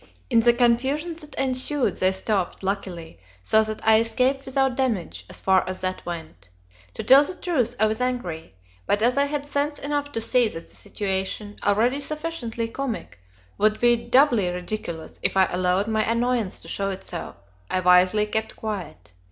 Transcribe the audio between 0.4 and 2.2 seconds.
confusion that ensued they